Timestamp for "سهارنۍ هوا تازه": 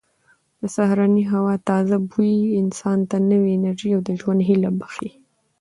0.75-1.95